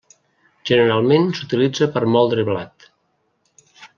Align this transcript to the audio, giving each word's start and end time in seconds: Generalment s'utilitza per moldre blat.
Generalment 0.69 1.27
s'utilitza 1.41 1.89
per 1.97 2.03
moldre 2.15 2.47
blat. 2.49 2.91